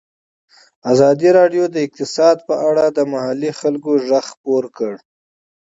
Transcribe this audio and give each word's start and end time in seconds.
ازادي 0.91 1.29
راډیو 1.39 1.63
د 1.69 1.75
اقتصاد 1.85 2.37
په 2.47 2.55
اړه 2.69 2.85
د 2.97 2.99
محلي 3.11 3.51
خلکو 3.59 3.91
غږ 4.07 4.25
خپور 4.33 4.63
کړی. 4.77 4.97